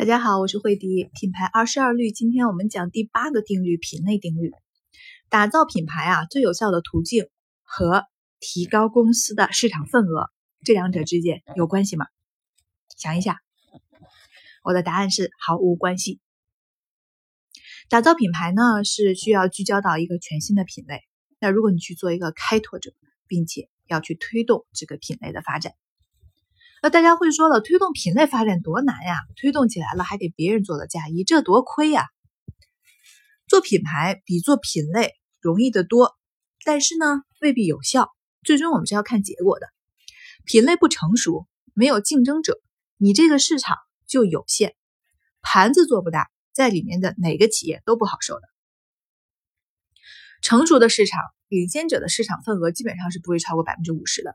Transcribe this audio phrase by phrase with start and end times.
[0.00, 2.10] 大家好，我是慧迪，品牌二十二律。
[2.10, 4.50] 今天我们讲第八个定律——品类定律。
[5.28, 7.28] 打造品牌啊，最有效的途径
[7.64, 8.06] 和
[8.38, 10.30] 提高公司的市场份额，
[10.64, 12.06] 这两者之间有关系吗？
[12.96, 13.40] 想一下，
[14.64, 16.18] 我的答案是毫无关系。
[17.90, 21.02] 打造品牌呢，是需要聚焦到一个全新的品类。
[21.40, 22.94] 那如果你去做一个开拓者，
[23.26, 25.74] 并且要去推动这个品类的发展。
[26.82, 29.18] 那大家会说了，推动品类发展多难呀？
[29.36, 32.06] 推动起来了还得别人做了嫁衣，这多亏呀！
[33.46, 36.16] 做品牌比做品类容易得多，
[36.64, 38.10] 但是呢未必有效。
[38.42, 39.66] 最终我们是要看结果的。
[40.46, 42.58] 品类不成熟，没有竞争者，
[42.96, 44.74] 你这个市场就有限，
[45.42, 48.42] 盘子做不大，在里面的哪个企业都不好受的。
[50.40, 54.34] 成熟的市场，领先者的市场份额基本上是不会超过百分之五十的。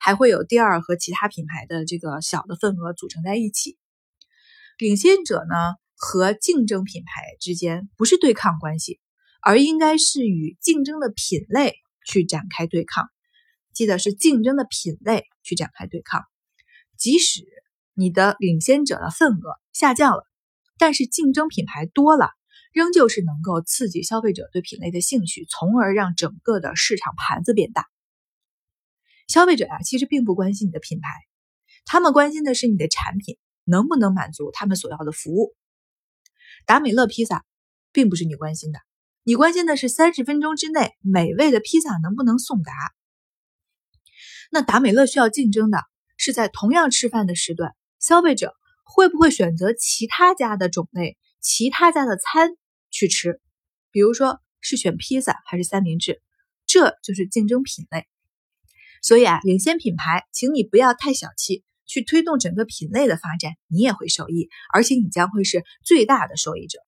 [0.00, 3.78] 还会有第二和其他品牌的这个小的份额组成在一起。
[4.78, 9.00] 领先者呢和竞争品牌之间不是对抗关系，
[9.42, 11.74] 而应该是与竞争的品类
[12.06, 13.08] 去展开对抗。
[13.72, 16.22] 记得是竞争的品类去展开对抗。
[16.96, 17.44] 即使
[17.94, 20.24] 你的领先者的份额下降了，
[20.78, 22.30] 但是竞争品牌多了，
[22.72, 27.86] 仍旧是能够刺激消费者对品类的兴趣，从而让整个的市场盘子变大。
[29.30, 31.08] 消费者啊，其实并不关心你的品牌，
[31.84, 35.54] 他们关心的是你的产品能不能满足他们所要的服务。
[36.66, 37.44] 达美乐披萨
[37.92, 38.80] 并不是你关心的，
[39.22, 42.72] 你关心的是三十分钟之内美味的披萨能不能送达。
[44.50, 45.78] 那达美乐需要竞争的
[46.16, 52.56] 是在同样吃饭的时段，消费者会不会选择其他家的种类、其他家的餐
[52.90, 53.40] 去吃？
[53.92, 56.20] 比如说是选披萨还是三明治，
[56.66, 58.08] 这就是竞争品类。
[59.00, 66.78] 所以啊，领先品牌，请你不要太小气，去推动整个品类的发展，你也会受益，而且你将会是最大的受益者。